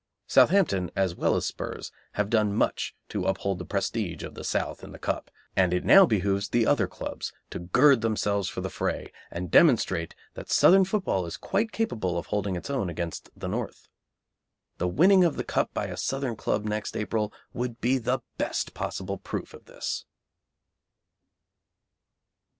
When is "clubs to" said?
6.87-7.59